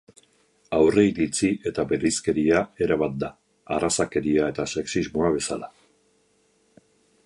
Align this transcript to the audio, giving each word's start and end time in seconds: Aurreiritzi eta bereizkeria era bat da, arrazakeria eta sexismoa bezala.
Aurreiritzi 0.77 1.49
eta 1.73 1.85
bereizkeria 1.91 2.63
era 2.87 2.99
bat 3.03 3.21
da, 3.27 3.31
arrazakeria 3.77 4.53
eta 4.55 4.69
sexismoa 4.77 5.35
bezala. 5.41 5.75